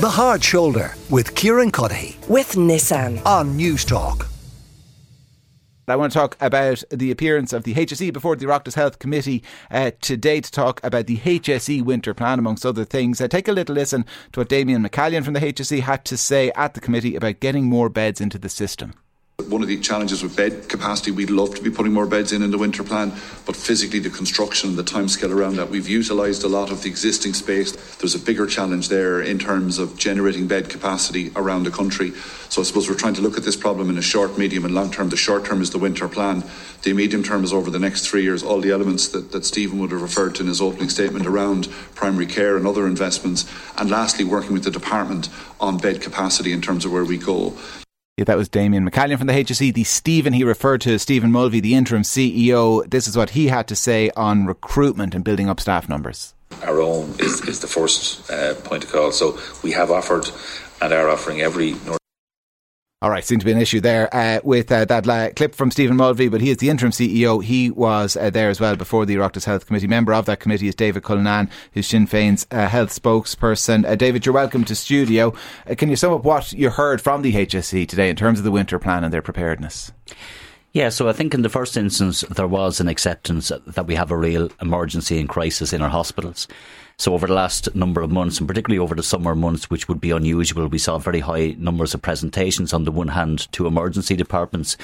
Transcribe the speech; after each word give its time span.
The 0.00 0.08
Hard 0.08 0.42
Shoulder 0.42 0.94
with 1.10 1.34
Kieran 1.34 1.70
Cuddihy 1.70 2.26
with 2.26 2.52
Nissan 2.52 3.22
on 3.26 3.58
Newstalk. 3.58 4.26
I 5.88 5.96
want 5.96 6.10
to 6.10 6.18
talk 6.18 6.38
about 6.40 6.82
the 6.90 7.10
appearance 7.10 7.52
of 7.52 7.64
the 7.64 7.74
HSE 7.74 8.10
before 8.10 8.34
the 8.34 8.46
Oireachtas 8.46 8.76
Health 8.76 8.98
Committee 8.98 9.44
uh, 9.70 9.90
today 10.00 10.40
to 10.40 10.50
talk 10.50 10.80
about 10.82 11.06
the 11.06 11.18
HSE 11.18 11.82
winter 11.82 12.14
plan, 12.14 12.38
amongst 12.38 12.64
other 12.64 12.86
things. 12.86 13.20
Uh, 13.20 13.28
take 13.28 13.46
a 13.46 13.52
little 13.52 13.74
listen 13.74 14.06
to 14.32 14.40
what 14.40 14.48
Damien 14.48 14.82
McCallion 14.82 15.22
from 15.22 15.34
the 15.34 15.40
HSE 15.40 15.80
had 15.80 16.06
to 16.06 16.16
say 16.16 16.50
at 16.52 16.72
the 16.72 16.80
committee 16.80 17.14
about 17.14 17.40
getting 17.40 17.66
more 17.66 17.90
beds 17.90 18.22
into 18.22 18.38
the 18.38 18.48
system. 18.48 18.94
One 19.50 19.62
of 19.62 19.68
the 19.68 19.80
challenges 19.80 20.22
with 20.22 20.36
bed 20.36 20.68
capacity, 20.68 21.10
we'd 21.10 21.28
love 21.28 21.56
to 21.56 21.62
be 21.62 21.72
putting 21.72 21.92
more 21.92 22.06
beds 22.06 22.30
in 22.30 22.40
in 22.42 22.52
the 22.52 22.56
winter 22.56 22.84
plan, 22.84 23.12
but 23.46 23.56
physically 23.56 23.98
the 23.98 24.08
construction 24.08 24.70
and 24.70 24.78
the 24.78 24.84
timescale 24.84 25.32
around 25.32 25.56
that, 25.56 25.68
we've 25.68 25.88
utilised 25.88 26.44
a 26.44 26.48
lot 26.48 26.70
of 26.70 26.84
the 26.84 26.88
existing 26.88 27.34
space. 27.34 27.72
There's 27.96 28.14
a 28.14 28.20
bigger 28.20 28.46
challenge 28.46 28.88
there 28.88 29.20
in 29.20 29.40
terms 29.40 29.80
of 29.80 29.98
generating 29.98 30.46
bed 30.46 30.68
capacity 30.68 31.32
around 31.34 31.64
the 31.64 31.72
country. 31.72 32.12
So 32.48 32.60
I 32.60 32.64
suppose 32.64 32.88
we're 32.88 32.94
trying 32.94 33.14
to 33.14 33.22
look 33.22 33.36
at 33.36 33.42
this 33.42 33.56
problem 33.56 33.90
in 33.90 33.98
a 33.98 34.02
short, 34.02 34.38
medium, 34.38 34.64
and 34.64 34.72
long 34.72 34.92
term. 34.92 35.08
The 35.08 35.16
short 35.16 35.44
term 35.44 35.62
is 35.62 35.70
the 35.70 35.78
winter 35.78 36.06
plan. 36.06 36.44
The 36.82 36.92
medium 36.92 37.24
term 37.24 37.42
is 37.42 37.52
over 37.52 37.70
the 37.70 37.80
next 37.80 38.06
three 38.08 38.22
years. 38.22 38.44
All 38.44 38.60
the 38.60 38.70
elements 38.70 39.08
that, 39.08 39.32
that 39.32 39.44
Stephen 39.44 39.80
would 39.80 39.90
have 39.90 40.00
referred 40.00 40.36
to 40.36 40.42
in 40.42 40.48
his 40.48 40.60
opening 40.60 40.90
statement 40.90 41.26
around 41.26 41.68
primary 41.96 42.26
care 42.26 42.56
and 42.56 42.68
other 42.68 42.86
investments. 42.86 43.50
And 43.76 43.90
lastly, 43.90 44.24
working 44.24 44.52
with 44.52 44.62
the 44.62 44.70
department 44.70 45.28
on 45.58 45.78
bed 45.78 46.00
capacity 46.00 46.52
in 46.52 46.62
terms 46.62 46.84
of 46.84 46.92
where 46.92 47.04
we 47.04 47.18
go. 47.18 47.56
Yeah, 48.20 48.24
that 48.24 48.36
was 48.36 48.50
Damien 48.50 48.86
McCallion 48.86 49.16
from 49.16 49.28
the 49.28 49.32
HSE. 49.32 49.72
The 49.72 49.82
Stephen 49.82 50.34
he 50.34 50.44
referred 50.44 50.82
to, 50.82 50.98
Stephen 50.98 51.32
Mulvey, 51.32 51.58
the 51.58 51.74
interim 51.74 52.02
CEO. 52.02 52.84
This 52.90 53.08
is 53.08 53.16
what 53.16 53.30
he 53.30 53.46
had 53.46 53.66
to 53.68 53.74
say 53.74 54.10
on 54.14 54.44
recruitment 54.44 55.14
and 55.14 55.24
building 55.24 55.48
up 55.48 55.58
staff 55.58 55.88
numbers. 55.88 56.34
Our 56.62 56.82
own 56.82 57.14
is, 57.18 57.40
is 57.48 57.60
the 57.60 57.66
first 57.66 58.30
uh, 58.30 58.56
point 58.56 58.84
of 58.84 58.92
call. 58.92 59.12
So 59.12 59.38
we 59.62 59.72
have 59.72 59.90
offered 59.90 60.28
and 60.82 60.92
are 60.92 61.08
offering 61.08 61.40
every 61.40 61.76
all 63.02 63.08
right, 63.08 63.24
seems 63.24 63.40
to 63.40 63.46
be 63.46 63.52
an 63.52 63.58
issue 63.58 63.80
there 63.80 64.14
uh, 64.14 64.40
with 64.44 64.70
uh, 64.70 64.84
that 64.84 65.08
uh, 65.08 65.30
clip 65.30 65.54
from 65.54 65.70
Stephen 65.70 65.96
Mulvey, 65.96 66.28
but 66.28 66.42
he 66.42 66.50
is 66.50 66.58
the 66.58 66.68
interim 66.68 66.92
CEO. 66.92 67.42
He 67.42 67.70
was 67.70 68.14
uh, 68.14 68.28
there 68.28 68.50
as 68.50 68.60
well 68.60 68.76
before 68.76 69.06
the 69.06 69.14
Oireachtas 69.14 69.46
Health 69.46 69.64
Committee. 69.64 69.86
Member 69.86 70.12
of 70.12 70.26
that 70.26 70.40
committee 70.40 70.68
is 70.68 70.74
David 70.74 71.02
Cullinane, 71.02 71.48
who's 71.72 71.86
Sinn 71.86 72.06
Féin's 72.06 72.46
uh, 72.50 72.68
health 72.68 72.90
spokesperson. 72.90 73.86
Uh, 73.86 73.94
David, 73.94 74.26
you're 74.26 74.34
welcome 74.34 74.64
to 74.64 74.74
studio. 74.74 75.32
can 75.78 75.88
you 75.88 75.96
sum 75.96 76.12
up 76.12 76.24
what 76.24 76.52
you 76.52 76.68
heard 76.68 77.00
from 77.00 77.22
the 77.22 77.32
HSE 77.32 77.88
today 77.88 78.10
in 78.10 78.16
terms 78.16 78.38
of 78.38 78.44
the 78.44 78.50
winter 78.50 78.78
plan 78.78 79.02
and 79.02 79.14
their 79.14 79.22
preparedness? 79.22 79.92
Yeah, 80.72 80.90
so 80.90 81.08
I 81.08 81.14
think 81.14 81.32
in 81.32 81.40
the 81.40 81.48
first 81.48 81.78
instance, 81.78 82.20
there 82.20 82.46
was 82.46 82.80
an 82.80 82.88
acceptance 82.88 83.50
that 83.66 83.86
we 83.86 83.94
have 83.94 84.10
a 84.10 84.16
real 84.16 84.50
emergency 84.60 85.18
and 85.18 85.28
crisis 85.28 85.72
in 85.72 85.80
our 85.80 85.88
hospitals. 85.88 86.46
So 87.00 87.14
over 87.14 87.26
the 87.26 87.32
last 87.32 87.74
number 87.74 88.02
of 88.02 88.10
months, 88.10 88.38
and 88.38 88.46
particularly 88.46 88.78
over 88.78 88.94
the 88.94 89.02
summer 89.02 89.34
months, 89.34 89.70
which 89.70 89.88
would 89.88 90.02
be 90.02 90.10
unusual, 90.10 90.66
we 90.66 90.76
saw 90.76 90.98
very 90.98 91.20
high 91.20 91.56
numbers 91.56 91.94
of 91.94 92.02
presentations 92.02 92.74
on 92.74 92.84
the 92.84 92.92
one 92.92 93.08
hand 93.08 93.50
to 93.52 93.66
emergency 93.66 94.16
departments, 94.16 94.76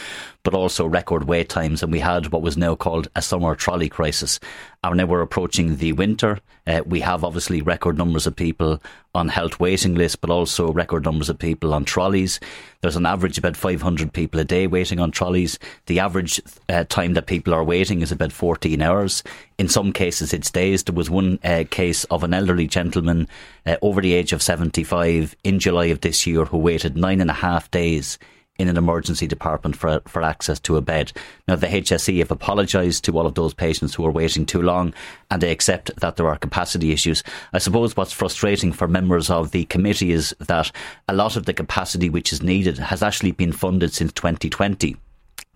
but 0.43 0.55
also 0.55 0.87
record 0.87 1.25
wait 1.25 1.51
times. 1.51 1.83
And 1.83 1.93
we 1.93 1.99
had 1.99 2.29
what 2.29 2.41
was 2.41 2.57
now 2.57 2.75
called 2.75 3.09
a 3.15 3.21
summer 3.21 3.55
trolley 3.55 3.91
crisis. 3.91 4.41
And 4.83 4.97
now 4.97 5.05
we're 5.05 5.21
approaching 5.21 5.77
the 5.77 5.93
winter. 5.93 6.41
Uh, 6.67 6.81
we 6.87 7.01
have 7.01 7.23
obviously 7.23 7.61
record 7.61 7.99
numbers 7.99 8.27
of 8.27 8.35
people 8.35 8.81
on 9.15 9.29
health 9.29 9.61
waiting 9.61 9.95
lists, 9.95 10.17
but 10.17 10.31
also 10.31 10.73
record 10.73 11.05
numbers 11.05 11.29
of 11.29 11.39
people 11.39 11.75
on 11.75 11.85
trolleys. 11.85 12.41
There's 12.81 12.97
an 12.97 13.07
average 13.07 13.39
of 13.39 13.45
about 13.45 13.57
500 13.57 14.13
people 14.13 14.41
a 14.41 14.45
day 14.45 14.67
waiting 14.67 15.01
on 15.01 15.11
trolleys. 15.11 15.59
The 15.87 16.01
average 16.01 16.41
uh, 16.69 16.85
time 16.85 17.15
that 17.15 17.27
people 17.27 17.53
are 17.53 17.65
waiting 17.65 18.03
is 18.03 18.13
about 18.13 18.33
14 18.33 18.81
hours. 18.81 19.23
In 19.59 19.69
some 19.69 19.93
cases, 19.93 20.35
it's 20.35 20.51
days. 20.51 20.83
There 20.83 20.95
was 20.95 21.09
one 21.09 21.39
uh, 21.43 21.65
case 21.71 22.05
of 22.05 22.23
an 22.23 22.35
elderly 22.35 22.67
gentleman 22.67 23.27
uh, 23.65 23.77
over 23.81 24.03
the 24.03 24.13
age 24.13 24.35
of 24.35 24.43
75 24.43 25.35
in 25.45 25.59
July 25.59 25.87
of 25.87 26.03
this 26.03 26.27
year 26.27 26.45
who 26.45 26.59
waited 26.59 26.97
nine 26.97 27.23
and 27.23 27.31
a 27.31 27.35
half 27.35 27.71
days 27.71 28.19
in 28.59 28.69
an 28.69 28.77
emergency 28.77 29.27
department 29.27 29.77
for 29.77 30.01
for 30.07 30.23
access 30.23 30.61
to 30.61 30.77
a 30.77 30.81
bed. 30.81 31.13
Now 31.49 31.57
the 31.57 31.67
HSE 31.67 32.19
have 32.19 32.31
apologised 32.31 33.05
to 33.05 33.19
all 33.19 33.27
of 33.27 33.35
those 33.35 33.55
patients 33.55 33.95
who 33.95 34.05
are 34.05 34.11
waiting 34.11 34.47
too 34.47 34.63
long, 34.63 34.95
and 35.31 35.41
they 35.41 35.51
accept 35.51 35.95
that 35.97 36.17
there 36.17 36.29
are 36.29 36.39
capacity 36.39 36.93
issues. 36.93 37.23
I 37.53 37.59
suppose 37.59 37.97
what's 37.97 38.13
frustrating 38.13 38.73
for 38.73 38.89
members 38.89 39.31
of 39.31 39.51
the 39.51 39.65
committee 39.67 40.13
is 40.13 40.35
that 40.41 40.71
a 41.09 41.15
lot 41.15 41.37
of 41.37 41.47
the 41.47 41.55
capacity 41.55 42.09
which 42.09 42.33
is 42.33 42.43
needed 42.43 42.79
has 42.79 43.03
actually 43.03 43.33
been 43.33 43.53
funded 43.53 43.93
since 43.93 44.13
2020. 44.13 44.97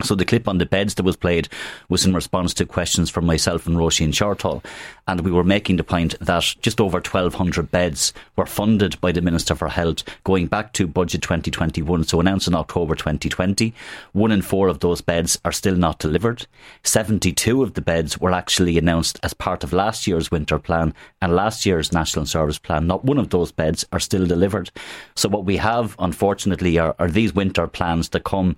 So 0.03 0.15
the 0.15 0.25
clip 0.25 0.49
on 0.49 0.59
the 0.59 0.67
beds 0.67 0.95
that 0.95 1.05
was 1.05 1.17
played 1.17 1.49
was 1.89 2.05
in 2.05 2.15
response 2.15 2.55
to 2.55 2.67
questions 2.67 3.11
from 3.11 3.27
myself 3.27 3.67
and 3.67 3.77
Roisin 3.77 4.13
Shortall. 4.13 4.65
And 5.07 5.21
we 5.23 5.31
were 5.31 5.45
making 5.45 5.77
the 5.77 5.85
point 5.85 6.19
that 6.21 6.55
just 6.63 6.81
over 6.81 6.99
1,200 6.99 7.71
beds 7.71 8.13
were 8.37 8.47
funded 8.47 9.01
by 9.01 9.13
the 9.13 9.21
Minister 9.21 9.55
for 9.55 9.69
Health 9.69 10.05
going 10.25 10.47
back 10.47 10.73
to 10.75 10.87
budget 10.87 11.23
2021, 11.23 12.05
so 12.05 12.21
announced 12.21 12.49
in 12.49 12.55
October 12.55 12.95
2020. 12.95 13.75
One 14.13 14.33
in 14.33 14.43
four 14.43 14.69
of 14.69 14.81
those 14.81 15.01
beds 15.01 15.41
are 15.45 15.53
still 15.53 15.77
not 15.77 15.99
delivered. 15.99 16.47
72 16.85 17.63
of 17.63 17.75
the 17.75 17.81
beds 17.81 18.19
were 18.19 18.33
actually 18.33 18.79
announced 18.79 19.19
as 19.23 19.35
part 19.35 19.65
of 19.65 19.73
last 19.73 20.07
year's 20.07 20.31
winter 20.31 20.59
plan 20.59 20.95
and 21.21 21.35
last 21.35 21.67
year's 21.67 21.93
national 21.93 22.27
service 22.27 22.59
plan. 22.59 22.87
Not 22.87 23.05
one 23.05 23.19
of 23.19 23.31
those 23.31 23.53
beds 23.53 23.85
are 23.93 24.01
still 24.01 24.27
delivered. 24.27 24.71
So 25.15 25.29
what 25.29 25.45
we 25.45 25.57
have, 25.57 25.97
unfortunately, 25.99 26.79
are, 26.79 26.95
are 26.99 27.11
these 27.11 27.35
winter 27.35 27.67
plans 27.67 28.11
that 28.11 28.25
come 28.25 28.57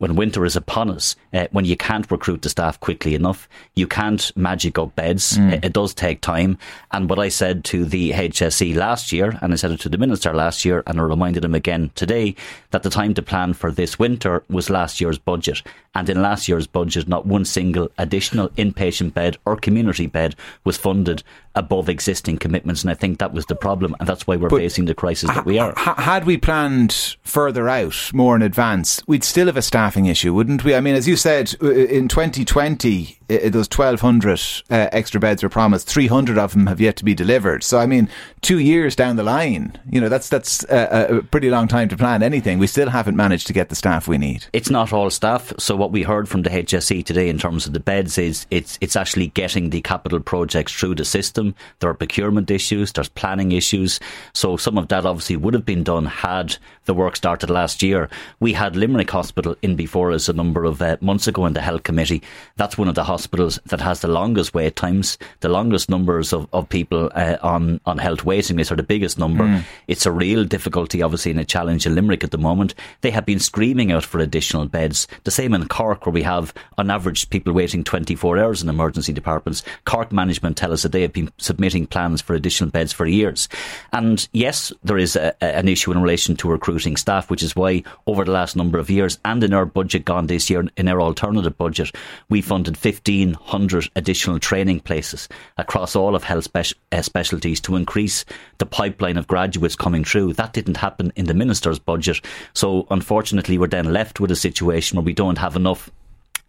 when 0.00 0.16
winter 0.16 0.46
is 0.46 0.56
upon 0.56 0.90
us, 0.90 1.14
uh, 1.34 1.46
when 1.52 1.66
you 1.66 1.76
can't 1.76 2.10
recruit 2.10 2.40
the 2.40 2.48
staff 2.48 2.80
quickly 2.80 3.14
enough, 3.14 3.46
you 3.76 3.86
can't 3.86 4.34
magic 4.34 4.78
up 4.78 4.96
beds. 4.96 5.36
Mm. 5.36 5.52
It, 5.52 5.64
it, 5.66 5.72
does 5.74 5.92
take 5.92 6.22
time. 6.22 6.58
And 6.90 7.08
what 7.08 7.18
I 7.18 7.28
said 7.28 7.64
to 7.66 7.84
the 7.84 8.12
HSE 8.12 8.74
last 8.74 9.12
year, 9.12 9.38
and 9.42 9.52
I 9.52 9.56
said 9.56 9.72
it 9.72 9.80
to 9.80 9.90
the 9.90 9.98
Minister 9.98 10.32
last 10.32 10.64
year, 10.64 10.82
and 10.86 10.98
I 10.98 11.02
reminded 11.02 11.44
him 11.44 11.54
again 11.54 11.90
today, 11.94 12.34
that 12.70 12.82
the 12.82 12.88
time 12.88 13.12
to 13.12 13.22
plan 13.22 13.52
for 13.52 13.70
this 13.70 13.98
winter 13.98 14.42
was 14.48 14.70
last 14.70 15.02
year's 15.02 15.18
budget. 15.18 15.62
And 15.94 16.08
in 16.08 16.22
last 16.22 16.48
year's 16.48 16.66
budget, 16.66 17.06
not 17.06 17.26
one 17.26 17.44
single 17.44 17.90
additional 17.98 18.48
inpatient 18.50 19.12
bed 19.12 19.36
or 19.44 19.56
community 19.56 20.06
bed 20.06 20.34
was 20.64 20.78
funded 20.78 21.22
above 21.56 21.88
existing 21.88 22.38
commitments. 22.38 22.82
And 22.82 22.90
I 22.90 22.94
think 22.94 23.18
that 23.18 23.34
was 23.34 23.46
the 23.46 23.56
problem. 23.56 23.96
And 23.98 24.08
that's 24.08 24.26
why 24.26 24.36
we're 24.36 24.48
but 24.48 24.60
facing 24.60 24.84
the 24.84 24.94
crisis 24.94 25.30
that 25.30 25.44
we 25.44 25.58
are. 25.58 25.74
Had 25.76 26.24
we 26.24 26.36
planned 26.36 27.16
further 27.22 27.68
out, 27.68 28.10
more 28.14 28.36
in 28.36 28.42
advance, 28.42 29.02
we'd 29.06 29.24
still 29.24 29.46
have 29.46 29.56
a 29.56 29.62
staffing 29.90 30.06
issue, 30.06 30.32
wouldn't 30.32 30.62
we? 30.62 30.72
I 30.72 30.80
mean, 30.80 30.94
as 30.94 31.08
you 31.08 31.16
said, 31.16 31.52
uh, 31.60 31.68
in 31.68 32.06
2020, 32.06 33.18
those 33.30 33.68
1,200 33.68 34.40
uh, 34.70 34.88
extra 34.92 35.20
beds 35.20 35.42
were 35.42 35.48
promised. 35.48 35.88
300 35.88 36.36
of 36.36 36.52
them 36.52 36.66
have 36.66 36.80
yet 36.80 36.96
to 36.96 37.04
be 37.04 37.14
delivered. 37.14 37.62
So, 37.62 37.78
I 37.78 37.86
mean, 37.86 38.08
two 38.40 38.58
years 38.58 38.96
down 38.96 39.16
the 39.16 39.22
line, 39.22 39.78
you 39.88 40.00
know, 40.00 40.08
that's 40.08 40.28
that's 40.28 40.64
a, 40.64 41.18
a, 41.18 41.22
pretty 41.22 41.48
long 41.48 41.68
time 41.68 41.88
to 41.90 41.96
plan 41.96 42.22
anything. 42.22 42.58
We 42.58 42.66
still 42.66 42.90
haven't 42.90 43.16
managed 43.16 43.46
to 43.46 43.52
get 43.52 43.68
the 43.68 43.76
staff 43.76 44.08
we 44.08 44.18
need. 44.18 44.46
It's 44.52 44.70
not 44.70 44.92
all 44.92 45.10
staff. 45.10 45.52
So, 45.58 45.76
what 45.76 45.92
we 45.92 46.02
heard 46.02 46.28
from 46.28 46.42
the 46.42 46.50
HSE 46.50 47.04
today 47.04 47.28
in 47.28 47.38
terms 47.38 47.66
of 47.66 47.72
the 47.72 47.80
beds 47.80 48.18
is 48.18 48.46
it's 48.50 48.78
it's 48.80 48.96
actually 48.96 49.28
getting 49.28 49.70
the 49.70 49.80
capital 49.80 50.20
projects 50.20 50.74
through 50.74 50.96
the 50.96 51.04
system. 51.04 51.54
There 51.78 51.90
are 51.90 51.94
procurement 51.94 52.50
issues. 52.50 52.92
There's 52.92 53.08
planning 53.08 53.52
issues. 53.52 54.00
So, 54.32 54.56
some 54.56 54.76
of 54.76 54.88
that 54.88 55.06
obviously 55.06 55.36
would 55.36 55.54
have 55.54 55.66
been 55.66 55.84
done 55.84 56.06
had 56.06 56.56
the 56.86 56.94
work 56.94 57.14
started 57.14 57.50
last 57.50 57.82
year. 57.82 58.08
We 58.40 58.52
had 58.54 58.74
Limerick 58.74 59.10
Hospital 59.10 59.54
in 59.62 59.76
before 59.76 60.10
us 60.10 60.28
a 60.28 60.32
number 60.32 60.64
of 60.64 60.82
uh, 60.82 60.96
months 61.00 61.28
ago 61.28 61.46
in 61.46 61.52
the 61.52 61.60
health 61.60 61.84
committee. 61.84 62.22
That's 62.56 62.76
one 62.76 62.88
of 62.88 62.94
the 62.96 63.04
hospitals 63.04 63.19
that 63.26 63.80
has 63.80 64.00
the 64.00 64.08
longest 64.08 64.54
wait 64.54 64.76
times, 64.76 65.18
the 65.40 65.48
longest 65.48 65.88
numbers 65.88 66.32
of, 66.32 66.48
of 66.52 66.68
people 66.68 67.10
uh, 67.14 67.36
on, 67.42 67.80
on 67.86 67.98
health 67.98 68.24
waiting 68.24 68.56
lists 68.56 68.72
are 68.72 68.76
the 68.76 68.82
biggest 68.82 69.18
number. 69.18 69.44
Mm. 69.44 69.64
It's 69.88 70.06
a 70.06 70.12
real 70.12 70.44
difficulty, 70.44 71.02
obviously, 71.02 71.30
and 71.30 71.40
a 71.40 71.44
challenge 71.44 71.86
in 71.86 71.94
Limerick 71.94 72.24
at 72.24 72.30
the 72.30 72.38
moment. 72.38 72.74
They 73.00 73.10
have 73.10 73.26
been 73.26 73.38
screaming 73.40 73.92
out 73.92 74.04
for 74.04 74.18
additional 74.18 74.66
beds. 74.66 75.08
The 75.24 75.30
same 75.30 75.54
in 75.54 75.68
Cork, 75.68 76.06
where 76.06 76.12
we 76.12 76.22
have, 76.22 76.54
on 76.78 76.90
average, 76.90 77.28
people 77.30 77.52
waiting 77.52 77.84
24 77.84 78.38
hours 78.38 78.62
in 78.62 78.68
emergency 78.68 79.12
departments. 79.12 79.62
Cork 79.84 80.12
management 80.12 80.56
tell 80.56 80.72
us 80.72 80.82
that 80.82 80.92
they 80.92 81.02
have 81.02 81.12
been 81.12 81.30
submitting 81.38 81.86
plans 81.86 82.20
for 82.20 82.34
additional 82.34 82.70
beds 82.70 82.92
for 82.92 83.06
years. 83.06 83.48
And 83.92 84.28
yes, 84.32 84.72
there 84.84 84.98
is 84.98 85.16
a, 85.16 85.34
a, 85.40 85.56
an 85.56 85.68
issue 85.68 85.92
in 85.92 86.02
relation 86.02 86.36
to 86.36 86.50
recruiting 86.50 86.96
staff, 86.96 87.30
which 87.30 87.42
is 87.42 87.56
why 87.56 87.82
over 88.06 88.24
the 88.24 88.32
last 88.32 88.56
number 88.56 88.78
of 88.78 88.90
years 88.90 89.18
and 89.24 89.42
in 89.44 89.52
our 89.52 89.66
budget 89.66 90.04
gone 90.04 90.26
this 90.26 90.50
year, 90.50 90.64
in 90.76 90.88
our 90.88 91.00
alternative 91.00 91.56
budget, 91.56 91.94
we 92.28 92.40
funded 92.40 92.76
1,500 93.10 93.90
additional 93.96 94.38
training 94.38 94.80
places 94.80 95.28
across 95.56 95.96
all 95.96 96.14
of 96.14 96.24
health 96.24 96.44
spe- 96.44 96.78
uh, 96.92 97.02
specialties 97.02 97.60
to 97.60 97.76
increase 97.76 98.24
the 98.58 98.66
pipeline 98.66 99.16
of 99.16 99.26
graduates 99.26 99.76
coming 99.76 100.04
through. 100.04 100.32
That 100.34 100.52
didn't 100.52 100.76
happen 100.76 101.12
in 101.16 101.26
the 101.26 101.34
minister's 101.34 101.78
budget. 101.78 102.20
So 102.54 102.86
unfortunately, 102.90 103.58
we're 103.58 103.66
then 103.66 103.92
left 103.92 104.20
with 104.20 104.30
a 104.30 104.36
situation 104.36 104.96
where 104.96 105.04
we 105.04 105.12
don't 105.12 105.38
have 105.38 105.56
enough 105.56 105.90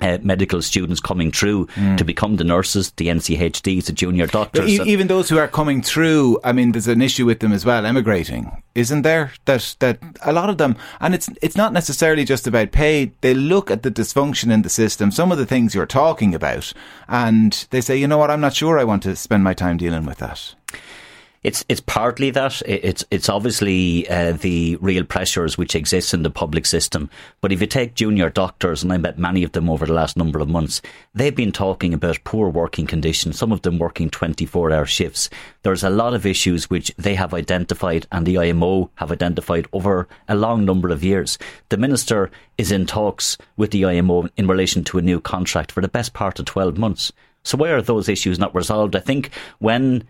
uh, 0.01 0.17
medical 0.21 0.61
students 0.61 0.99
coming 0.99 1.31
through 1.31 1.67
mm. 1.67 1.97
to 1.97 2.03
become 2.03 2.37
the 2.37 2.43
nurses, 2.43 2.91
the 2.97 3.07
NCHDs, 3.07 3.85
the 3.85 3.91
junior 3.91 4.27
doctors. 4.27 4.69
E- 4.69 4.81
even 4.83 5.07
those 5.07 5.29
who 5.29 5.37
are 5.37 5.47
coming 5.47 5.81
through, 5.81 6.39
I 6.43 6.51
mean, 6.51 6.71
there's 6.71 6.87
an 6.87 7.01
issue 7.01 7.25
with 7.25 7.39
them 7.39 7.51
as 7.51 7.65
well, 7.65 7.85
emigrating, 7.85 8.63
isn't 8.75 9.03
there? 9.03 9.33
That 9.45 9.75
that 9.79 9.99
a 10.23 10.33
lot 10.33 10.49
of 10.49 10.57
them, 10.57 10.75
and 10.99 11.13
it's 11.13 11.29
it's 11.41 11.55
not 11.55 11.73
necessarily 11.73 12.25
just 12.25 12.47
about 12.47 12.71
pay. 12.71 13.11
They 13.21 13.33
look 13.33 13.71
at 13.71 13.83
the 13.83 13.91
dysfunction 13.91 14.51
in 14.51 14.61
the 14.61 14.69
system, 14.69 15.11
some 15.11 15.31
of 15.31 15.37
the 15.37 15.45
things 15.45 15.75
you're 15.75 15.85
talking 15.85 16.33
about, 16.33 16.73
and 17.07 17.65
they 17.69 17.81
say, 17.81 17.97
you 17.97 18.07
know 18.07 18.17
what, 18.17 18.31
I'm 18.31 18.41
not 18.41 18.53
sure 18.53 18.79
I 18.79 18.83
want 18.83 19.03
to 19.03 19.15
spend 19.15 19.43
my 19.43 19.53
time 19.53 19.77
dealing 19.77 20.05
with 20.05 20.17
that. 20.17 20.55
It's 21.43 21.65
it's 21.67 21.81
partly 21.81 22.29
that 22.31 22.61
it's 22.67 23.03
it's 23.09 23.27
obviously 23.27 24.07
uh, 24.07 24.33
the 24.33 24.75
real 24.79 25.03
pressures 25.03 25.57
which 25.57 25.75
exist 25.75 26.13
in 26.13 26.21
the 26.21 26.29
public 26.29 26.67
system. 26.67 27.09
But 27.41 27.51
if 27.51 27.61
you 27.61 27.65
take 27.65 27.95
junior 27.95 28.29
doctors, 28.29 28.83
and 28.83 28.93
I 28.93 28.97
met 28.97 29.17
many 29.17 29.43
of 29.43 29.53
them 29.53 29.67
over 29.67 29.87
the 29.87 29.93
last 29.93 30.15
number 30.15 30.39
of 30.39 30.49
months, 30.49 30.83
they've 31.15 31.35
been 31.35 31.51
talking 31.51 31.95
about 31.95 32.23
poor 32.25 32.49
working 32.49 32.85
conditions. 32.85 33.39
Some 33.39 33.51
of 33.51 33.63
them 33.63 33.79
working 33.79 34.11
twenty 34.11 34.45
four 34.45 34.71
hour 34.71 34.85
shifts. 34.85 35.31
There's 35.63 35.83
a 35.83 35.89
lot 35.89 36.13
of 36.13 36.27
issues 36.27 36.69
which 36.69 36.93
they 36.97 37.15
have 37.15 37.33
identified, 37.33 38.05
and 38.11 38.27
the 38.27 38.37
IMO 38.37 38.91
have 38.95 39.11
identified 39.11 39.65
over 39.73 40.07
a 40.27 40.35
long 40.35 40.63
number 40.63 40.89
of 40.89 41.03
years. 41.03 41.39
The 41.69 41.77
minister 41.77 42.29
is 42.59 42.71
in 42.71 42.85
talks 42.85 43.39
with 43.57 43.71
the 43.71 43.85
IMO 43.85 44.29
in 44.37 44.45
relation 44.45 44.83
to 44.83 44.99
a 44.99 45.01
new 45.01 45.19
contract 45.19 45.71
for 45.71 45.81
the 45.81 45.87
best 45.87 46.13
part 46.13 46.37
of 46.37 46.45
twelve 46.45 46.77
months. 46.77 47.11
So 47.41 47.57
why 47.57 47.69
are 47.69 47.81
those 47.81 48.07
issues 48.07 48.37
not 48.37 48.53
resolved? 48.53 48.95
I 48.95 48.99
think 48.99 49.31
when 49.57 50.03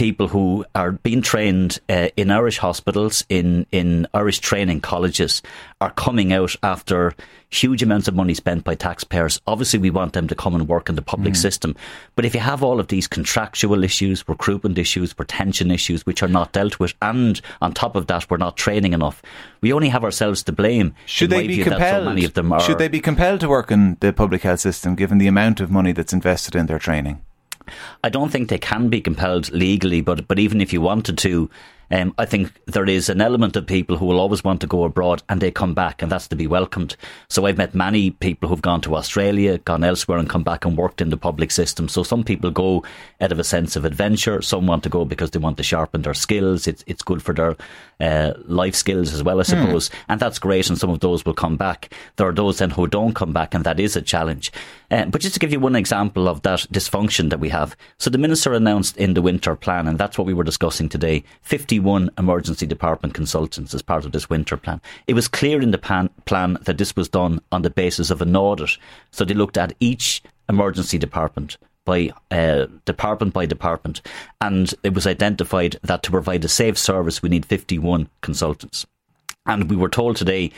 people 0.00 0.28
who 0.28 0.64
are 0.74 0.92
being 0.92 1.20
trained 1.20 1.78
uh, 1.90 2.08
in 2.16 2.30
Irish 2.30 2.56
hospitals, 2.56 3.22
in, 3.28 3.66
in 3.70 4.06
Irish 4.14 4.38
training 4.38 4.80
colleges, 4.80 5.42
are 5.82 5.90
coming 5.90 6.32
out 6.32 6.56
after 6.62 7.12
huge 7.50 7.82
amounts 7.82 8.08
of 8.08 8.14
money 8.14 8.32
spent 8.32 8.64
by 8.64 8.74
taxpayers. 8.74 9.42
Obviously, 9.46 9.78
we 9.78 9.90
want 9.90 10.14
them 10.14 10.26
to 10.26 10.34
come 10.34 10.54
and 10.54 10.66
work 10.66 10.88
in 10.88 10.94
the 10.94 11.02
public 11.02 11.34
mm. 11.34 11.36
system. 11.36 11.76
But 12.16 12.24
if 12.24 12.32
you 12.32 12.40
have 12.40 12.62
all 12.62 12.80
of 12.80 12.88
these 12.88 13.06
contractual 13.06 13.84
issues, 13.84 14.26
recruitment 14.26 14.78
issues, 14.78 15.14
retention 15.18 15.70
issues, 15.70 16.06
which 16.06 16.22
are 16.22 16.28
not 16.28 16.52
dealt 16.52 16.80
with, 16.80 16.94
and 17.02 17.38
on 17.60 17.74
top 17.74 17.94
of 17.94 18.06
that, 18.06 18.30
we're 18.30 18.38
not 18.38 18.56
training 18.56 18.94
enough, 18.94 19.20
we 19.60 19.70
only 19.70 19.90
have 19.90 20.02
ourselves 20.02 20.42
to 20.44 20.52
blame. 20.52 20.94
Should 21.04 21.28
they 21.28 21.46
be 21.46 21.62
compelled? 21.62 22.18
So 22.62 22.68
should 22.68 22.78
they 22.78 22.88
be 22.88 23.00
compelled 23.00 23.40
to 23.40 23.50
work 23.50 23.70
in 23.70 23.98
the 24.00 24.14
public 24.14 24.40
health 24.40 24.60
system, 24.60 24.94
given 24.94 25.18
the 25.18 25.26
amount 25.26 25.60
of 25.60 25.70
money 25.70 25.92
that's 25.92 26.14
invested 26.14 26.54
in 26.56 26.64
their 26.64 26.78
training? 26.78 27.20
I 28.04 28.08
don't 28.08 28.30
think 28.30 28.48
they 28.48 28.58
can 28.58 28.88
be 28.88 29.00
compelled 29.00 29.50
legally, 29.50 30.00
but 30.00 30.28
but 30.28 30.38
even 30.38 30.60
if 30.60 30.72
you 30.72 30.80
wanted 30.80 31.18
to, 31.18 31.50
um, 31.90 32.14
I 32.18 32.24
think 32.24 32.52
there 32.66 32.88
is 32.88 33.08
an 33.08 33.20
element 33.20 33.56
of 33.56 33.66
people 33.66 33.96
who 33.96 34.06
will 34.06 34.20
always 34.20 34.44
want 34.44 34.60
to 34.60 34.66
go 34.66 34.84
abroad 34.84 35.22
and 35.28 35.40
they 35.40 35.50
come 35.50 35.74
back, 35.74 36.02
and 36.02 36.10
that's 36.10 36.28
to 36.28 36.36
be 36.36 36.46
welcomed. 36.46 36.96
So 37.28 37.46
I've 37.46 37.58
met 37.58 37.74
many 37.74 38.12
people 38.12 38.48
who've 38.48 38.62
gone 38.62 38.80
to 38.82 38.94
Australia, 38.94 39.58
gone 39.58 39.82
elsewhere, 39.82 40.18
and 40.18 40.28
come 40.28 40.44
back 40.44 40.64
and 40.64 40.76
worked 40.76 41.00
in 41.00 41.10
the 41.10 41.16
public 41.16 41.50
system. 41.50 41.88
So 41.88 42.02
some 42.02 42.22
people 42.22 42.50
go 42.50 42.84
out 43.20 43.32
of 43.32 43.38
a 43.38 43.44
sense 43.44 43.74
of 43.74 43.84
adventure. 43.84 44.40
Some 44.40 44.66
want 44.66 44.84
to 44.84 44.88
go 44.88 45.04
because 45.04 45.32
they 45.32 45.40
want 45.40 45.56
to 45.56 45.64
sharpen 45.64 46.02
their 46.02 46.14
skills. 46.14 46.68
It's 46.68 46.84
it's 46.86 47.02
good 47.02 47.22
for 47.22 47.34
their 47.34 47.56
uh, 48.00 48.34
life 48.46 48.76
skills 48.76 49.12
as 49.12 49.22
well, 49.22 49.40
I 49.40 49.44
hmm. 49.44 49.50
suppose, 49.50 49.88
mm. 49.88 49.94
and 50.08 50.20
that's 50.20 50.38
great. 50.38 50.68
And 50.68 50.78
some 50.78 50.90
of 50.90 51.00
those 51.00 51.24
will 51.24 51.34
come 51.34 51.56
back. 51.56 51.92
There 52.16 52.28
are 52.28 52.32
those 52.32 52.58
then 52.58 52.70
who 52.70 52.86
don't 52.86 53.14
come 53.14 53.32
back, 53.32 53.52
and 53.52 53.64
that 53.64 53.80
is 53.80 53.96
a 53.96 54.02
challenge. 54.02 54.52
Uh, 54.90 55.04
but 55.06 55.20
just 55.20 55.34
to 55.34 55.40
give 55.40 55.52
you 55.52 55.60
one 55.60 55.76
example 55.76 56.28
of 56.28 56.42
that 56.42 56.60
dysfunction 56.72 57.30
that 57.30 57.40
we 57.40 57.48
have, 57.48 57.76
so 57.98 58.10
the 58.10 58.18
minister 58.18 58.52
announced 58.52 58.96
in 58.96 59.14
the 59.14 59.22
winter 59.22 59.54
plan, 59.54 59.86
and 59.86 59.98
that's 59.98 60.18
what 60.18 60.26
we 60.26 60.34
were 60.34 60.44
discussing 60.44 60.88
today. 60.88 61.22
51 61.42 62.10
emergency 62.18 62.66
department 62.66 63.14
consultants 63.14 63.72
as 63.72 63.82
part 63.82 64.04
of 64.04 64.12
this 64.12 64.28
winter 64.28 64.56
plan. 64.56 64.80
It 65.06 65.14
was 65.14 65.28
clear 65.28 65.60
in 65.60 65.70
the 65.70 65.78
plan, 65.78 66.10
plan 66.24 66.58
that 66.62 66.78
this 66.78 66.96
was 66.96 67.08
done 67.08 67.40
on 67.52 67.62
the 67.62 67.70
basis 67.70 68.10
of 68.10 68.20
an 68.20 68.34
audit. 68.34 68.78
So 69.12 69.24
they 69.24 69.34
looked 69.34 69.56
at 69.56 69.74
each 69.78 70.22
emergency 70.48 70.98
department 70.98 71.56
by 71.84 72.10
uh, 72.30 72.66
department 72.84 73.32
by 73.32 73.46
department, 73.46 74.02
and 74.40 74.74
it 74.82 74.94
was 74.94 75.06
identified 75.06 75.76
that 75.82 76.02
to 76.02 76.10
provide 76.10 76.44
a 76.44 76.48
safe 76.48 76.76
service, 76.76 77.22
we 77.22 77.28
need 77.28 77.46
51 77.46 78.08
consultants. 78.20 78.86
And 79.46 79.70
we 79.70 79.76
were 79.76 79.88
told 79.88 80.16
today 80.16 80.52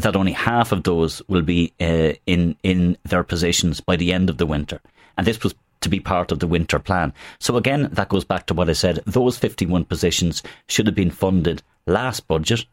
that 0.00 0.16
only 0.16 0.32
half 0.32 0.72
of 0.72 0.82
those 0.82 1.22
will 1.28 1.42
be 1.42 1.72
uh, 1.80 2.12
in 2.26 2.56
in 2.62 2.96
their 3.04 3.24
positions 3.24 3.80
by 3.80 3.96
the 3.96 4.12
end 4.12 4.30
of 4.30 4.38
the 4.38 4.46
winter, 4.46 4.80
and 5.16 5.26
this 5.26 5.42
was 5.42 5.54
to 5.80 5.88
be 5.88 6.00
part 6.00 6.30
of 6.30 6.38
the 6.40 6.46
winter 6.46 6.78
plan. 6.78 7.12
So 7.38 7.56
again, 7.56 7.88
that 7.92 8.08
goes 8.08 8.24
back 8.24 8.46
to 8.46 8.54
what 8.54 8.68
I 8.68 8.74
said. 8.74 9.00
Those 9.06 9.38
51 9.38 9.86
positions 9.86 10.42
should 10.68 10.86
have 10.86 10.94
been 10.94 11.10
funded 11.10 11.62
last 11.86 12.28
budget. 12.28 12.66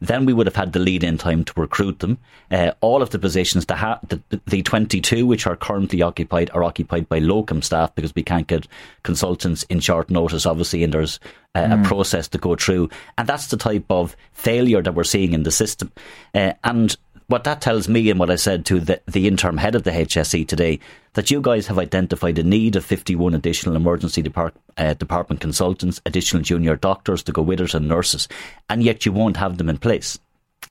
Then 0.00 0.26
we 0.26 0.32
would 0.32 0.46
have 0.46 0.56
had 0.56 0.72
the 0.72 0.78
lead 0.78 1.04
in 1.04 1.18
time 1.18 1.44
to 1.44 1.52
recruit 1.56 2.00
them. 2.00 2.18
Uh, 2.50 2.72
all 2.80 3.02
of 3.02 3.10
the 3.10 3.18
positions, 3.18 3.66
the, 3.66 3.76
ha- 3.76 4.00
the, 4.08 4.20
the 4.46 4.62
22 4.62 5.26
which 5.26 5.46
are 5.46 5.56
currently 5.56 6.02
occupied, 6.02 6.50
are 6.52 6.64
occupied 6.64 7.08
by 7.08 7.18
locum 7.18 7.62
staff 7.62 7.94
because 7.94 8.14
we 8.14 8.22
can't 8.22 8.46
get 8.46 8.66
consultants 9.02 9.62
in 9.64 9.80
short 9.80 10.10
notice, 10.10 10.46
obviously, 10.46 10.84
and 10.84 10.92
there's 10.92 11.20
uh, 11.54 11.62
mm. 11.62 11.84
a 11.84 11.88
process 11.88 12.28
to 12.28 12.38
go 12.38 12.56
through. 12.56 12.90
And 13.16 13.28
that's 13.28 13.48
the 13.48 13.56
type 13.56 13.86
of 13.90 14.16
failure 14.32 14.82
that 14.82 14.94
we're 14.94 15.04
seeing 15.04 15.32
in 15.32 15.44
the 15.44 15.50
system. 15.50 15.92
Uh, 16.34 16.52
and 16.64 16.96
what 17.26 17.44
that 17.44 17.60
tells 17.60 17.88
me 17.88 18.10
and 18.10 18.20
what 18.20 18.30
I 18.30 18.36
said 18.36 18.66
to 18.66 18.80
the, 18.80 19.00
the 19.06 19.26
interim 19.26 19.56
head 19.56 19.74
of 19.74 19.84
the 19.84 19.90
HSE 19.90 20.46
today, 20.46 20.78
that 21.14 21.30
you 21.30 21.40
guys 21.40 21.66
have 21.68 21.78
identified 21.78 22.38
a 22.38 22.42
need 22.42 22.76
of 22.76 22.84
51 22.84 23.34
additional 23.34 23.76
emergency 23.76 24.22
depart, 24.22 24.54
uh, 24.76 24.94
department 24.94 25.40
consultants, 25.40 26.00
additional 26.06 26.42
junior 26.42 26.76
doctors 26.76 27.22
to 27.22 27.32
go 27.32 27.42
with 27.42 27.60
it 27.60 27.74
and 27.74 27.88
nurses, 27.88 28.28
and 28.68 28.82
yet 28.82 29.06
you 29.06 29.12
won't 29.12 29.36
have 29.36 29.58
them 29.58 29.68
in 29.68 29.78
place 29.78 30.18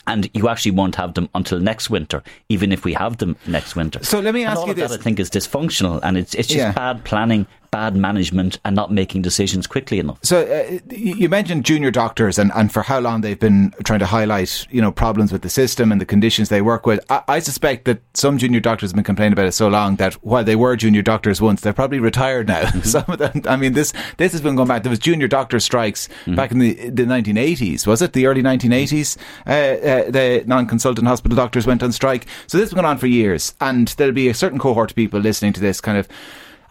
and 0.08 0.30
you 0.34 0.50
actually 0.50 0.72
won't 0.72 0.96
have 0.96 1.14
them 1.14 1.30
until 1.34 1.60
next 1.60 1.90
winter, 1.90 2.24
even 2.50 2.72
if 2.72 2.84
we 2.84 2.94
have 2.94 3.18
them 3.18 3.38
next 3.48 3.76
winter. 3.76 4.04
So 4.04 4.20
let 4.20 4.34
me 4.34 4.44
ask 4.44 4.66
you 4.68 4.74
this: 4.74 4.92
that 4.92 5.00
I 5.00 5.04
think 5.04 5.20
is 5.20 5.30
dysfunctional, 5.30 6.00
and 6.04 6.18
it's 6.18 6.34
it's 6.34 6.48
just 6.48 6.58
yeah. 6.58 6.72
bad 6.72 7.04
planning, 7.04 7.46
bad 7.74 7.96
management 7.96 8.60
and 8.64 8.76
not 8.76 8.92
making 8.92 9.24
decisions 9.24 9.66
quickly 9.66 9.98
enough. 9.98 10.20
So 10.22 10.44
uh, 10.44 10.80
you 10.94 11.28
mentioned 11.28 11.66
junior 11.66 11.90
doctors 11.90 12.38
and, 12.38 12.52
and 12.54 12.72
for 12.72 12.84
how 12.84 13.00
long 13.00 13.22
they've 13.22 13.40
been 13.40 13.74
trying 13.84 13.98
to 13.98 14.06
highlight 14.06 14.68
you 14.70 14.80
know 14.80 14.92
problems 14.92 15.32
with 15.32 15.42
the 15.42 15.50
system 15.50 15.92
and 15.92 16.00
the 16.00 16.06
conditions 16.06 16.50
they 16.50 16.62
work 16.62 16.86
with. 16.86 17.04
I, 17.10 17.24
I 17.28 17.40
suspect 17.40 17.86
that 17.86 18.00
some 18.14 18.38
junior 18.38 18.60
doctors 18.60 18.92
have 18.92 18.96
been 18.96 19.04
complaining 19.04 19.34
about 19.34 19.48
it 19.48 19.54
so 19.54 19.70
long 19.70 19.96
that 19.96 20.14
while 20.24 20.44
they 20.44 20.56
were 20.56 20.76
junior 20.76 21.02
doctors 21.02 21.42
once, 21.42 21.62
they're 21.62 21.74
probably 21.74 21.98
retired 21.98 22.48
now. 22.48 22.62
Mm-hmm. 22.62 22.82
some 22.96 23.06
of 23.08 23.18
them. 23.18 23.42
I 23.48 23.56
mean, 23.56 23.74
this 23.74 23.92
this 24.18 24.34
has 24.34 24.42
been 24.42 24.56
going 24.56 24.68
back. 24.68 24.84
There 24.84 24.92
was 24.92 25.00
junior 25.00 25.28
doctor 25.28 25.60
strikes 25.60 26.08
mm-hmm. 26.08 26.36
back 26.36 26.52
in 26.52 26.60
the 26.60 26.74
the 26.92 27.06
1980s. 27.06 27.88
Was 27.88 28.04
it 28.04 28.14
the 28.14 28.28
early 28.28 28.44
1980s? 28.44 29.18
Uh, 29.48 29.52
uh, 29.52 30.12
the 30.12 30.44
non-consultant 30.46 31.08
hospital 31.08 31.36
doctors 31.36 31.66
went 31.66 31.82
on 31.82 31.92
strike. 31.92 32.28
So 32.46 32.60
this 32.60 32.66
has 32.66 32.70
been 32.70 32.84
going 32.84 32.92
on 32.92 33.00
for 33.00 33.08
years, 33.08 33.56
and 33.60 33.88
there'll 33.98 34.14
be 34.14 34.30
a 34.30 34.36
certain 34.36 34.60
cohort 34.60 34.92
of 34.92 34.96
people 34.96 35.20
listening 35.20 35.54
to 35.54 35.60
this 35.60 35.82
kind 35.82 35.98
of 35.98 36.08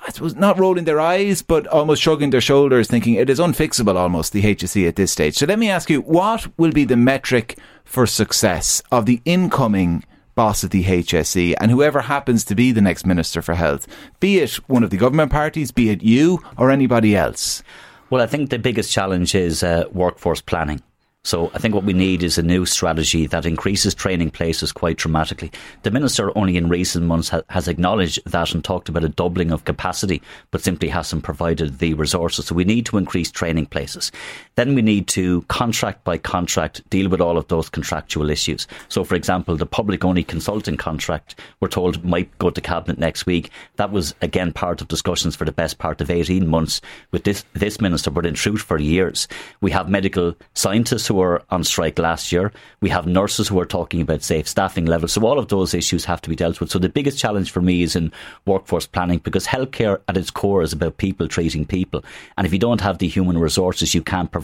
I 0.05 0.11
suppose 0.11 0.35
not 0.35 0.59
rolling 0.59 0.85
their 0.85 1.01
eyes, 1.01 1.43
but 1.43 1.67
almost 1.69 2.03
shrugging 2.03 2.31
their 2.31 2.41
shoulders, 2.41 2.89
thinking 2.89 3.15
it 3.15 3.31
is 3.31 3.39
unfixable 3.39 3.95
almost, 3.95 4.33
the 4.33 4.43
HSE 4.43 4.89
at 4.89 4.97
this 4.97 5.13
stage. 5.13 5.37
So 5.37 5.47
let 5.47 5.59
me 5.59 5.71
ask 5.71 5.89
you, 5.89 6.01
what 6.01 6.47
will 6.59 6.73
be 6.73 6.85
the 6.85 6.97
metric 6.97 7.57
for 7.85 8.07
success 8.07 8.83
of 8.91 9.07
the 9.07 9.21
incoming 9.25 10.05
boss 10.35 10.65
of 10.65 10.71
the 10.71 10.85
HSE 10.85 11.55
and 11.61 11.71
whoever 11.71 12.01
happens 12.01 12.45
to 12.47 12.55
be 12.55 12.73
the 12.73 12.81
next 12.81 13.07
Minister 13.07 13.43
for 13.43 13.55
Health, 13.55 13.87
be 14.19 14.39
it 14.39 14.55
one 14.69 14.83
of 14.83 14.91
the 14.91 14.97
government 14.97 15.31
parties, 15.31 15.71
be 15.71 15.91
it 15.91 16.03
you 16.03 16.43
or 16.57 16.71
anybody 16.71 17.15
else? 17.15 17.63
Well, 18.11 18.23
I 18.23 18.27
think 18.27 18.51
the 18.51 18.59
biggest 18.59 18.91
challenge 18.91 19.35
is 19.35 19.63
uh, 19.63 19.85
workforce 19.93 20.41
planning. 20.41 20.83
So 21.25 21.53
I 21.55 21.59
think 21.59 21.73
what 21.73 21.85
we 21.85 21.93
need 21.93 22.25
is 22.25 22.37
a 22.37 22.43
new 22.43 22.67
strategy 22.67 23.29
that 23.29 23.47
increases 23.47 23.95
training 23.95 24.33
places 24.33 24.73
quite 24.73 24.97
dramatically. 24.97 25.53
The 25.85 25.93
minister 25.93 26.37
only 26.37 26.57
in 26.57 26.69
recent 26.69 27.07
months 27.07 27.29
ha- 27.29 27.43
has 27.49 27.69
acknowledged 27.69 28.19
that 28.27 28.53
and 28.53 28.65
talked 28.65 28.89
about 28.89 29.05
a 29.05 29.09
doubling 29.09 29.53
of 29.53 29.65
capacity, 29.65 30.21
but 30.51 30.63
simply 30.63 30.89
hasn't 30.89 31.23
provided 31.23 31.79
the 31.79 31.95
resources. 31.95 32.47
So 32.47 32.57
we 32.57 32.65
need 32.65 32.87
to 32.87 32.99
increase 32.99 33.31
training 33.31 33.67
places. 33.67 34.11
Then 34.55 34.75
we 34.75 34.83
need 34.83 35.07
to 35.09 35.43
contract 35.43 36.05
by 36.05 36.19
contract 36.19 36.89
deal 36.91 37.09
with 37.09 37.21
all 37.21 37.39
of 37.39 37.49
those 37.49 37.71
contractual 37.71 38.31
issues. 38.31 38.67
So, 38.89 39.03
for 39.03 39.15
example, 39.15 39.57
the 39.57 39.67
public 39.67 40.05
only 40.05 40.23
consulting 40.23 40.77
contract 40.77 41.39
we're 41.61 41.69
told 41.69 42.05
might 42.05 42.37
go 42.39 42.51
to 42.51 42.61
cabinet 42.61 42.99
next 42.99 43.25
week. 43.25 43.51
That 43.77 43.91
was 43.91 44.15
again 44.21 44.53
part 44.53 44.81
of 44.81 44.89
discussions 44.89 45.35
for 45.35 45.45
the 45.45 45.53
best 45.53 45.79
part 45.79 46.01
of 46.01 46.11
18 46.11 46.47
months 46.47 46.81
with 47.13 47.25
this 47.25 47.45
this 47.55 47.81
minister, 47.81 48.11
but 48.11 48.27
in 48.27 48.35
truth 48.35 48.61
for 48.61 48.79
years. 48.79 49.27
We 49.61 49.71
have 49.71 49.89
medical 49.89 50.35
scientists 50.55 51.07
who 51.07 51.15
were 51.15 51.43
on 51.51 51.65
strike 51.65 51.99
last 51.99 52.31
year. 52.31 52.53
We 52.81 52.91
have 52.91 53.07
nurses 53.07 53.49
who 53.49 53.59
are 53.59 53.67
talking 53.67 54.03
about 54.03 54.23
safe 54.23 54.47
staffing 54.47 54.85
levels. 54.85 55.13
So 55.13 55.25
all 55.27 55.39
of 55.39 55.49
those 55.49 55.73
issues 55.73 56.05
have 56.05 56.21
to 56.23 56.31
be 56.31 56.37
dealt 56.37 56.61
with. 56.61 56.71
So 56.71 56.79
the 56.79 56.89
biggest 56.89 57.19
challenge 57.19 57.51
for 57.51 57.63
me 57.63 57.83
is 57.83 57.97
in 57.97 58.13
workforce 58.45 58.87
planning 58.87 59.19
because 59.19 59.47
healthcare 59.47 60.01
at 60.09 60.17
its 60.17 60.31
core 60.31 60.63
is 60.63 60.73
about 60.73 60.99
people 60.99 61.27
treating 61.27 61.65
people. 61.65 62.05
And 62.37 62.47
if 62.47 62.53
you 62.53 62.59
don't 62.59 62.81
have 62.83 62.99
the 62.99 63.09
human 63.09 63.39
resources, 63.39 63.95
you 63.95 64.03
can't 64.03 64.31
provide 64.31 64.42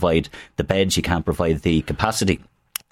the 0.56 0.64
beds, 0.64 0.96
you 0.96 1.02
can't 1.02 1.24
provide 1.24 1.62
the 1.62 1.82
capacity. 1.82 2.40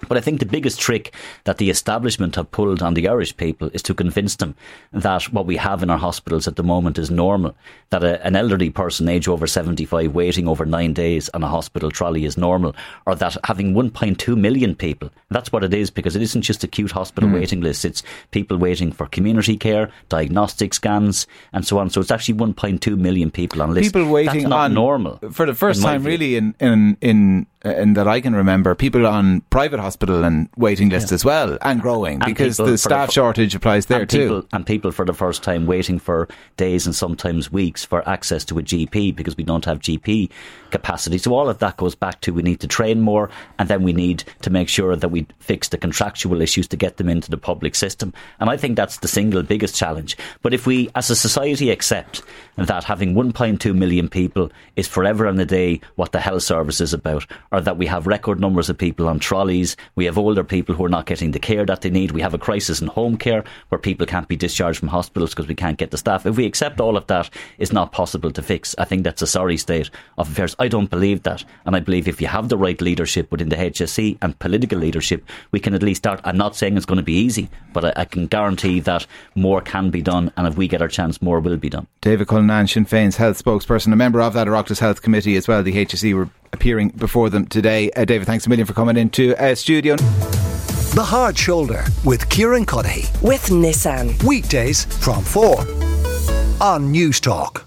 But 0.07 0.17
I 0.17 0.21
think 0.21 0.39
the 0.39 0.45
biggest 0.45 0.79
trick 0.79 1.11
that 1.45 1.57
the 1.57 1.71
establishment 1.71 2.35
have 2.35 2.51
pulled 2.51 2.83
on 2.83 2.93
the 2.93 3.07
Irish 3.07 3.35
people 3.35 3.71
is 3.73 3.81
to 3.83 3.95
convince 3.95 4.35
them 4.35 4.53
that 4.93 5.23
what 5.33 5.47
we 5.47 5.57
have 5.57 5.81
in 5.81 5.89
our 5.89 5.97
hospitals 5.97 6.47
at 6.47 6.55
the 6.55 6.63
moment 6.63 6.99
is 6.99 7.09
normal. 7.09 7.55
That 7.89 8.03
a, 8.03 8.23
an 8.23 8.35
elderly 8.35 8.69
person, 8.69 9.09
age 9.09 9.27
over 9.27 9.47
75, 9.47 10.13
waiting 10.13 10.47
over 10.47 10.67
nine 10.67 10.93
days 10.93 11.29
on 11.29 11.43
a 11.43 11.47
hospital 11.47 11.89
trolley 11.89 12.25
is 12.25 12.37
normal. 12.37 12.75
Or 13.07 13.15
that 13.15 13.37
having 13.45 13.73
1.2 13.73 14.37
million 14.37 14.75
people, 14.75 15.09
that's 15.31 15.51
what 15.51 15.63
it 15.63 15.73
is 15.73 15.89
because 15.89 16.15
it 16.15 16.21
isn't 16.21 16.43
just 16.43 16.63
acute 16.63 16.91
hospital 16.91 17.29
mm. 17.29 17.33
waiting 17.33 17.61
lists, 17.61 17.83
it's 17.83 18.03
people 18.29 18.57
waiting 18.57 18.91
for 18.91 19.07
community 19.07 19.57
care, 19.57 19.89
diagnostic 20.09 20.75
scans, 20.75 21.25
and 21.53 21.65
so 21.65 21.79
on. 21.79 21.89
So 21.89 22.01
it's 22.01 22.11
actually 22.11 22.37
1.2 22.37 22.95
million 22.99 23.31
people 23.31 23.63
on 23.63 23.73
list. 23.73 23.93
People 23.93 24.11
waiting 24.11 24.41
that's 24.41 24.49
not 24.49 24.65
on 24.65 24.73
normal. 24.75 25.17
For 25.31 25.47
the 25.47 25.55
first 25.55 25.81
time, 25.81 26.03
really, 26.03 26.35
in, 26.35 26.53
in, 26.59 26.97
in 27.01 27.47
Uh, 27.67 27.71
and 27.71 27.97
that 27.97 28.07
I 28.07 28.21
can 28.21 28.33
remember, 28.33 28.75
people 28.75 29.05
on 29.05 29.41
private 29.49 29.79
hospital 29.79 30.23
and 30.23 30.47
waiting 30.55 30.89
lists 30.89 31.11
yeah. 31.11 31.15
as 31.15 31.25
well, 31.25 31.57
and 31.61 31.81
growing 31.81 32.15
and 32.15 32.25
because 32.25 32.57
the 32.57 32.77
staff 32.77 33.07
the, 33.07 33.13
shortage 33.13 33.55
applies 33.55 33.87
there 33.87 34.01
and 34.01 34.09
too. 34.09 34.47
And 34.53 34.65
people 34.65 34.91
for 34.91 35.05
the 35.05 35.13
first 35.13 35.43
time 35.43 35.65
waiting 35.65 35.99
for 35.99 36.29
days 36.55 36.85
and 36.85 36.95
sometimes 36.95 37.51
weeks 37.51 37.83
for 37.83 38.07
access 38.07 38.45
to 38.45 38.59
a 38.59 38.61
GP 38.61 39.15
because 39.15 39.35
we 39.35 39.43
don't 39.43 39.65
have 39.65 39.79
GP 39.79 40.29
capacity. 40.71 41.17
So 41.17 41.33
all 41.33 41.49
of 41.49 41.59
that 41.59 41.77
goes 41.77 41.95
back 41.95 42.21
to 42.21 42.33
we 42.33 42.41
need 42.41 42.59
to 42.61 42.67
train 42.67 43.01
more, 43.01 43.29
and 43.59 43.69
then 43.69 43.83
we 43.83 43.93
need 43.93 44.23
to 44.41 44.49
make 44.49 44.69
sure 44.69 44.95
that 44.95 45.09
we 45.09 45.27
fix 45.39 45.69
the 45.69 45.77
contractual 45.77 46.41
issues 46.41 46.67
to 46.69 46.77
get 46.77 46.97
them 46.97 47.09
into 47.09 47.29
the 47.29 47.37
public 47.37 47.75
system. 47.75 48.13
And 48.39 48.49
I 48.49 48.57
think 48.57 48.75
that's 48.75 48.97
the 48.97 49.07
single 49.07 49.43
biggest 49.43 49.75
challenge. 49.75 50.17
But 50.41 50.53
if 50.53 50.67
we, 50.67 50.89
as 50.95 51.09
a 51.09 51.15
society, 51.15 51.69
accept 51.69 52.21
that 52.57 52.83
having 52.83 53.13
1.2 53.13 53.75
million 53.75 54.09
people 54.09 54.51
is 54.75 54.87
forever 54.87 55.25
and 55.25 55.39
a 55.39 55.45
day 55.45 55.79
what 55.95 56.11
the 56.11 56.19
health 56.19 56.43
service 56.43 56.81
is 56.81 56.93
about, 56.93 57.25
or 57.51 57.61
that 57.61 57.77
we 57.77 57.85
have 57.85 58.07
record 58.07 58.39
numbers 58.39 58.69
of 58.69 58.77
people 58.77 59.07
on 59.07 59.19
trolleys, 59.19 59.77
we 59.95 60.05
have 60.05 60.17
older 60.17 60.43
people 60.43 60.75
who 60.75 60.83
are 60.83 60.89
not 60.89 61.05
getting 61.05 61.31
the 61.31 61.39
care 61.39 61.65
that 61.65 61.81
they 61.81 61.89
need, 61.89 62.11
we 62.11 62.21
have 62.21 62.33
a 62.33 62.39
crisis 62.39 62.81
in 62.81 62.87
home 62.87 63.17
care 63.17 63.43
where 63.69 63.79
people 63.79 64.05
can't 64.05 64.27
be 64.27 64.35
discharged 64.35 64.79
from 64.79 64.89
hospitals 64.89 65.31
because 65.31 65.47
we 65.47 65.55
can't 65.55 65.77
get 65.77 65.91
the 65.91 65.97
staff. 65.97 66.25
If 66.25 66.37
we 66.37 66.45
accept 66.45 66.79
all 66.79 66.97
of 66.97 67.07
that 67.07 67.29
is 67.57 67.71
not 67.71 67.91
possible 67.91 68.31
to 68.31 68.41
fix, 68.41 68.75
I 68.77 68.85
think 68.85 69.03
that's 69.03 69.21
a 69.21 69.27
sorry 69.27 69.57
state 69.57 69.89
of 70.17 70.29
affairs. 70.29 70.55
I 70.59 70.67
don't 70.67 70.89
believe 70.89 71.23
that. 71.23 71.43
And 71.65 71.75
I 71.75 71.79
believe 71.79 72.07
if 72.07 72.21
you 72.21 72.27
have 72.27 72.49
the 72.49 72.57
right 72.57 72.79
leadership 72.81 73.31
within 73.31 73.49
the 73.49 73.55
HSE 73.55 74.17
and 74.21 74.37
political 74.39 74.79
leadership, 74.79 75.23
we 75.51 75.59
can 75.59 75.73
at 75.73 75.83
least 75.83 76.01
start. 76.01 76.19
I'm 76.23 76.37
not 76.37 76.55
saying 76.55 76.77
it's 76.77 76.85
going 76.85 76.97
to 76.97 77.03
be 77.03 77.13
easy, 77.17 77.49
but 77.73 77.85
I, 77.85 77.93
I 78.01 78.05
can 78.05 78.27
guarantee 78.27 78.79
that 78.81 79.05
more 79.35 79.61
can 79.61 79.89
be 79.89 80.01
done. 80.01 80.31
And 80.37 80.47
if 80.47 80.57
we 80.57 80.67
get 80.67 80.81
our 80.81 80.87
chance, 80.87 81.21
more 81.21 81.39
will 81.39 81.57
be 81.57 81.69
done. 81.69 81.87
David 82.01 82.27
Cullinane, 82.27 82.67
Sinn 82.67 82.85
Féin's 82.85 83.17
health 83.17 83.43
spokesperson, 83.43 83.93
a 83.93 83.95
member 83.95 84.21
of 84.21 84.33
that 84.33 84.47
Oireachtas 84.47 84.79
Health 84.79 85.01
Committee 85.01 85.35
as 85.35 85.47
well. 85.47 85.63
The 85.63 85.85
HSE 85.85 86.13
were 86.13 86.29
appearing 86.53 86.89
before 86.89 87.29
them 87.29 87.45
today. 87.45 87.91
Uh, 87.91 88.05
David, 88.05 88.25
thanks 88.25 88.45
a 88.45 88.49
million 88.49 88.65
for 88.65 88.73
coming 88.73 88.97
into 88.97 89.35
uh, 89.41 89.55
studio. 89.55 89.95
The 89.95 91.03
Hard 91.03 91.37
Shoulder 91.37 91.85
with 92.03 92.27
Kieran 92.29 92.65
Cuddihy. 92.65 93.21
With 93.21 93.45
Nissan. 93.49 94.23
Weekdays 94.23 94.85
from 94.85 95.23
4 95.23 95.59
on 96.59 96.91
Newstalk. 96.91 97.66